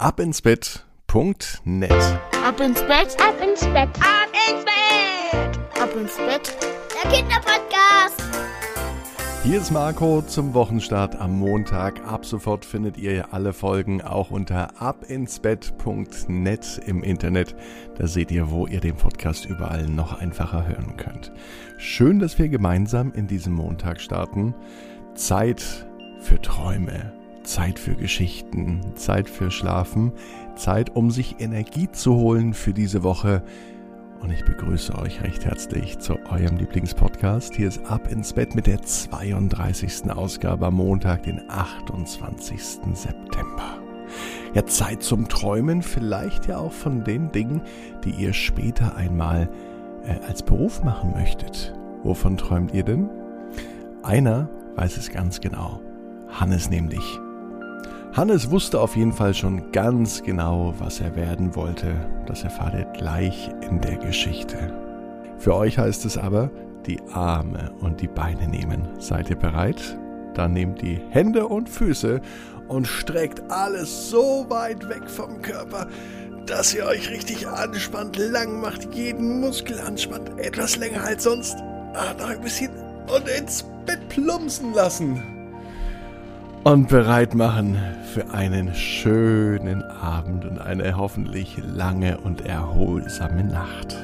[0.00, 1.90] abinsbett.net.
[2.44, 3.88] Ab ins Bett, Ab ins Bett.
[3.98, 5.58] Ab ins Bett.
[5.82, 6.56] ab ins Bett.
[6.94, 8.22] Der Kinderpodcast.
[9.42, 12.06] Hier ist Marco zum Wochenstart am Montag.
[12.06, 17.56] Ab sofort findet ihr alle Folgen auch unter abinsbett.net im Internet.
[17.96, 21.32] Da seht ihr, wo ihr den Podcast überall noch einfacher hören könnt.
[21.76, 24.54] Schön, dass wir gemeinsam in diesem Montag starten.
[25.16, 25.88] Zeit
[26.20, 27.17] für Träume,
[27.48, 30.12] Zeit für Geschichten, Zeit für Schlafen,
[30.54, 33.42] Zeit, um sich Energie zu holen für diese Woche.
[34.20, 37.54] Und ich begrüße euch recht herzlich zu eurem Lieblingspodcast.
[37.54, 40.10] Hier ist Ab ins Bett mit der 32.
[40.10, 42.60] Ausgabe am Montag, den 28.
[42.92, 43.78] September.
[44.52, 47.62] Ja, Zeit zum Träumen, vielleicht ja auch von den Dingen,
[48.04, 49.48] die ihr später einmal
[50.04, 51.74] äh, als Beruf machen möchtet.
[52.02, 53.08] Wovon träumt ihr denn?
[54.02, 55.80] Einer weiß es ganz genau.
[56.28, 57.20] Hannes nämlich.
[58.18, 61.94] Hannes wusste auf jeden Fall schon ganz genau, was er werden wollte.
[62.26, 64.56] Das erfahrt ihr gleich in der Geschichte.
[65.38, 66.50] Für euch heißt es aber,
[66.84, 68.88] die Arme und die Beine nehmen.
[68.98, 69.96] Seid ihr bereit?
[70.34, 72.20] Dann nehmt die Hände und Füße
[72.66, 75.86] und streckt alles so weit weg vom Körper,
[76.44, 81.56] dass ihr euch richtig anspannt, lang macht, jeden Muskel anspannt, etwas länger als sonst.
[81.94, 82.72] Ah, noch ein bisschen
[83.16, 85.37] und ins Bett plumpsen lassen
[86.64, 87.78] und bereit machen
[88.12, 93.96] für einen schönen Abend und eine hoffentlich lange und erholsame Nacht.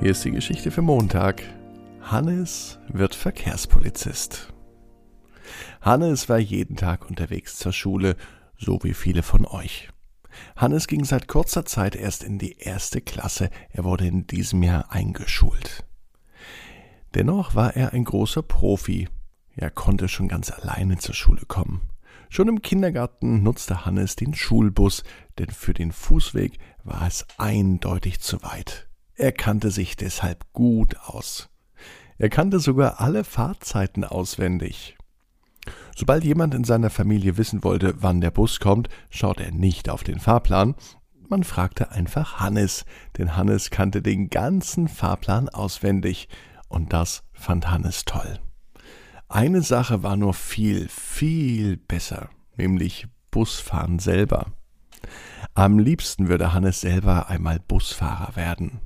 [0.00, 1.42] Hier ist die Geschichte für Montag.
[2.00, 4.52] Hannes wird Verkehrspolizist.
[5.80, 8.16] Hannes war jeden Tag unterwegs zur Schule,
[8.56, 9.90] so wie viele von euch.
[10.56, 14.90] Hannes ging seit kurzer Zeit erst in die erste Klasse, er wurde in diesem Jahr
[14.90, 15.84] eingeschult.
[17.14, 19.08] Dennoch war er ein großer Profi,
[19.58, 21.82] er konnte schon ganz alleine zur Schule kommen.
[22.30, 25.02] Schon im Kindergarten nutzte Hannes den Schulbus,
[25.38, 28.88] denn für den Fußweg war es eindeutig zu weit.
[29.14, 31.48] Er kannte sich deshalb gut aus.
[32.18, 34.96] Er kannte sogar alle Fahrzeiten auswendig.
[35.96, 40.04] Sobald jemand in seiner Familie wissen wollte, wann der Bus kommt, schaute er nicht auf
[40.04, 40.74] den Fahrplan,
[41.28, 42.86] man fragte einfach Hannes,
[43.18, 46.28] denn Hannes kannte den ganzen Fahrplan auswendig,
[46.68, 48.38] und das fand Hannes toll.
[49.28, 54.46] Eine Sache war nur viel, viel besser, nämlich Busfahren selber.
[55.54, 58.80] Am liebsten würde Hannes selber einmal Busfahrer werden.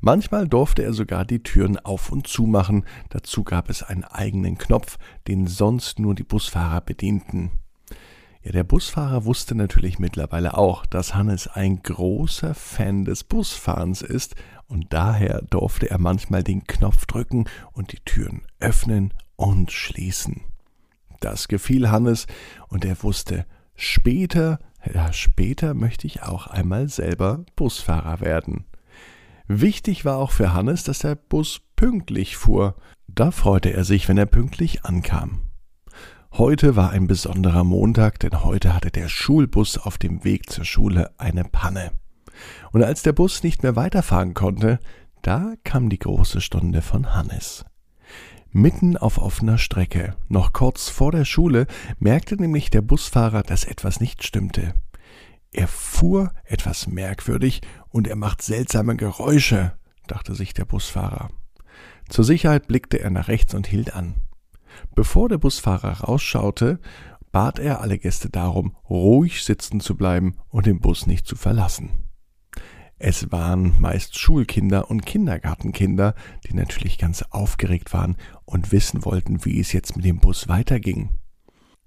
[0.00, 4.56] Manchmal durfte er sogar die Türen auf und zu machen, dazu gab es einen eigenen
[4.56, 7.61] Knopf, den sonst nur die Busfahrer bedienten.
[8.44, 14.34] Ja, der Busfahrer wusste natürlich mittlerweile auch, dass Hannes ein großer Fan des Busfahrens ist
[14.66, 20.40] und daher durfte er manchmal den Knopf drücken und die Türen öffnen und schließen.
[21.20, 22.26] Das gefiel Hannes
[22.66, 24.58] und er wusste, später,
[24.92, 28.64] ja, später möchte ich auch einmal selber Busfahrer werden.
[29.46, 32.74] Wichtig war auch für Hannes, dass der Bus pünktlich fuhr.
[33.06, 35.51] Da freute er sich, wenn er pünktlich ankam.
[36.38, 41.10] Heute war ein besonderer Montag, denn heute hatte der Schulbus auf dem Weg zur Schule
[41.18, 41.92] eine Panne.
[42.72, 44.78] Und als der Bus nicht mehr weiterfahren konnte,
[45.20, 47.66] da kam die große Stunde von Hannes.
[48.50, 51.66] Mitten auf offener Strecke, noch kurz vor der Schule,
[51.98, 54.72] merkte nämlich der Busfahrer, dass etwas nicht stimmte.
[55.52, 57.60] Er fuhr etwas merkwürdig
[57.90, 59.74] und er macht seltsame Geräusche,
[60.06, 61.28] dachte sich der Busfahrer.
[62.08, 64.14] Zur Sicherheit blickte er nach rechts und hielt an.
[64.94, 66.80] Bevor der Busfahrer rausschaute,
[67.32, 71.90] bat er alle Gäste darum, ruhig sitzen zu bleiben und den Bus nicht zu verlassen.
[73.04, 76.14] Es waren meist Schulkinder und Kindergartenkinder,
[76.46, 81.10] die natürlich ganz aufgeregt waren und wissen wollten, wie es jetzt mit dem Bus weiterging.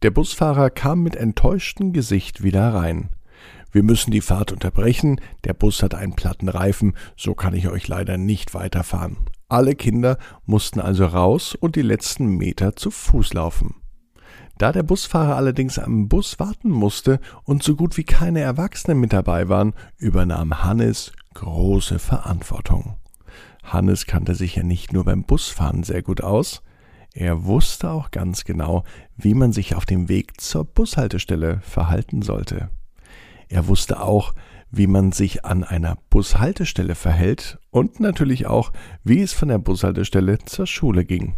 [0.02, 3.12] Der Busfahrer kam mit enttäuschtem Gesicht wieder rein.
[3.72, 7.88] Wir müssen die Fahrt unterbrechen, der Bus hat einen platten Reifen, so kann ich euch
[7.88, 9.18] leider nicht weiterfahren.
[9.48, 13.76] Alle Kinder mussten also raus und die letzten Meter zu Fuß laufen.
[14.58, 19.14] Da der Busfahrer allerdings am Bus warten musste und so gut wie keine Erwachsenen mit
[19.14, 22.96] dabei waren, übernahm Hannes große Verantwortung.
[23.64, 26.62] Hannes kannte sich ja nicht nur beim Busfahren sehr gut aus,
[27.18, 28.84] er wusste auch ganz genau,
[29.16, 32.70] wie man sich auf dem Weg zur Bushaltestelle verhalten sollte.
[33.48, 34.34] Er wusste auch,
[34.72, 38.72] wie man sich an einer Bushaltestelle verhält und natürlich auch,
[39.04, 41.36] wie es von der Bushaltestelle zur Schule ging.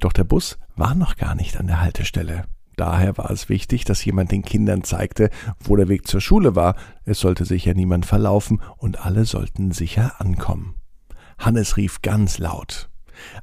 [0.00, 2.44] Doch der Bus war noch gar nicht an der Haltestelle.
[2.76, 5.30] Daher war es wichtig, dass jemand den Kindern zeigte,
[5.60, 6.76] wo der Weg zur Schule war.
[7.04, 10.74] Es sollte sich ja niemand verlaufen und alle sollten sicher ankommen.
[11.38, 12.90] Hannes rief ganz laut.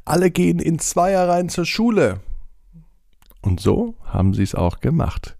[0.05, 2.19] Alle gehen in Zweierreihen zur Schule.
[3.41, 5.35] Und so haben sie es auch gemacht.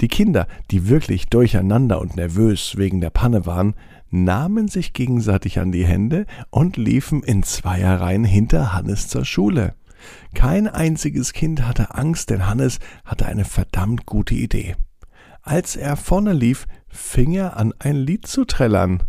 [0.00, 3.74] Die Kinder, die wirklich durcheinander und nervös wegen der Panne waren,
[4.10, 9.74] nahmen sich gegenseitig an die Hände und liefen in Zweierreihen hinter Hannes zur Schule.
[10.34, 14.74] Kein einziges Kind hatte Angst, denn Hannes hatte eine verdammt gute Idee.
[15.42, 19.02] Als er vorne lief, fing er an, ein Lied zu trällern.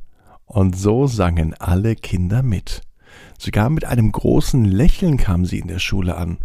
[0.46, 2.82] Und so sangen alle Kinder mit.
[3.40, 6.40] Sogar mit einem großen Lächeln kamen sie in der Schule an.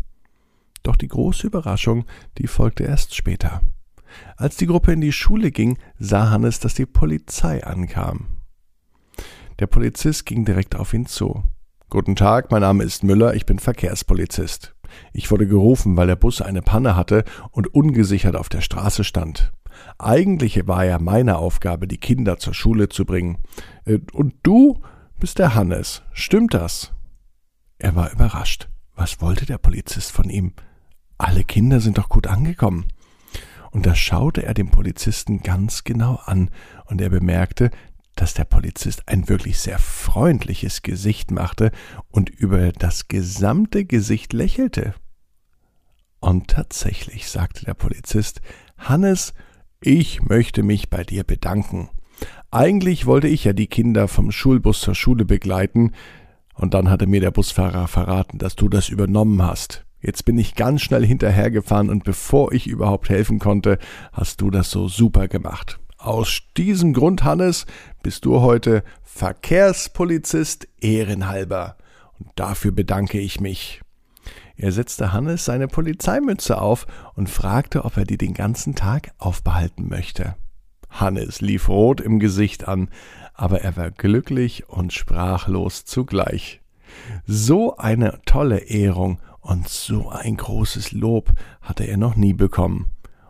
[0.85, 2.05] Doch die große Überraschung,
[2.39, 3.63] die folgte erst später.
[4.37, 8.27] Als die Gruppe in die Schule ging, sah Hannes, dass die Polizei ankam.
[9.59, 11.43] Der Polizist ging direkt auf ihn zu.
[11.89, 14.75] Guten Tag, mein Name ist Müller, ich bin Verkehrspolizist.
[15.13, 19.53] Ich wurde gerufen, weil der Bus eine Panne hatte und ungesichert auf der Straße stand.
[19.99, 23.39] Eigentlich war ja meine Aufgabe, die Kinder zur Schule zu bringen.
[23.85, 24.81] Äh, und du
[25.19, 26.03] bist der Hannes.
[26.13, 26.93] Stimmt das?
[27.79, 28.69] Er war überrascht.
[28.95, 30.53] Was wollte der Polizist von ihm?
[31.19, 32.87] Alle Kinder sind doch gut angekommen.
[33.77, 36.51] Und da schaute er den Polizisten ganz genau an,
[36.87, 37.71] und er bemerkte,
[38.15, 41.73] dass der Polizist ein wirklich sehr freundliches Gesicht machte
[42.09, 44.95] und über das gesamte Gesicht lächelte.
[46.21, 48.41] Und tatsächlich sagte der Polizist,
[48.79, 49.35] Hannes,
[49.83, 51.91] ich möchte mich bei dir bedanken.
[52.51, 55.93] Eigentlich wollte ich ja die Kinder vom Schulbus zur Schule begleiten,
[56.55, 59.86] und dann hatte mir der Busfahrer verraten, dass du das übernommen hast.
[60.01, 63.79] Jetzt bin ich ganz schnell hinterhergefahren und bevor ich überhaupt helfen konnte,
[64.13, 65.79] hast du das so super gemacht.
[65.99, 67.67] Aus diesem Grund, Hannes,
[68.03, 71.77] bist du heute Verkehrspolizist ehrenhalber.
[72.19, 73.81] Und dafür bedanke ich mich.
[74.57, 79.89] Er setzte Hannes seine Polizeimütze auf und fragte, ob er die den ganzen Tag aufbehalten
[79.89, 80.37] möchte.
[80.89, 82.89] Hannes lief rot im Gesicht an,
[83.35, 86.61] aber er war glücklich und sprachlos zugleich.
[87.27, 92.87] So eine tolle Ehrung und so ein großes Lob hatte er noch nie bekommen.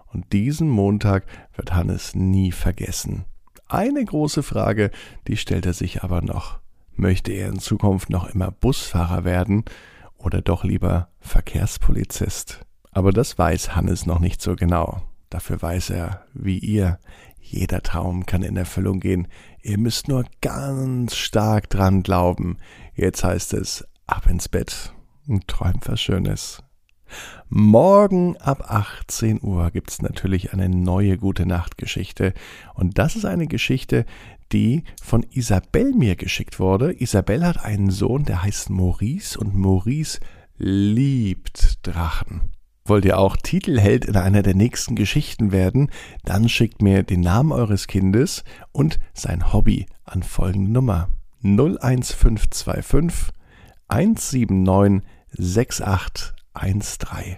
[0.06, 3.26] Und diesen Montag wird Hannes nie vergessen.
[3.68, 4.90] Eine große Frage,
[5.28, 6.58] die stellt er sich aber noch.
[6.94, 9.64] Möchte er in Zukunft noch immer Busfahrer werden
[10.16, 12.64] oder doch lieber Verkehrspolizist?
[12.92, 15.02] Aber das weiß Hannes noch nicht so genau.
[15.28, 16.98] Dafür weiß er, wie ihr,
[17.38, 19.28] jeder Traum kann in Erfüllung gehen.
[19.60, 22.56] Ihr müsst nur ganz stark dran glauben.
[22.94, 24.95] Jetzt heißt es ab ins Bett
[25.26, 26.62] und träumt was Schönes.
[27.48, 32.34] Morgen ab 18 Uhr gibt es natürlich eine neue gute Nachtgeschichte.
[32.74, 34.04] Und das ist eine Geschichte,
[34.52, 37.00] die von Isabel mir geschickt wurde.
[37.00, 40.18] Isabel hat einen Sohn, der heißt Maurice und Maurice
[40.58, 42.50] liebt Drachen.
[42.84, 45.90] Wollt ihr auch Titelheld in einer der nächsten Geschichten werden?
[46.24, 51.08] Dann schickt mir den Namen eures Kindes und sein Hobby an folgende Nummer
[51.42, 53.32] 01525
[53.88, 55.02] 179
[55.38, 57.36] 68 13.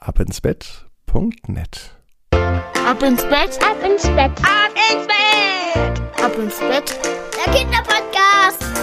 [0.00, 1.96] Ab ins Bett.net.
[2.30, 4.32] Ab ins Bett, Ab ins Bett.
[4.42, 6.24] Ab ins Bett.
[6.24, 6.98] ab ins Bett.
[7.44, 8.75] Der Kinderpodcast.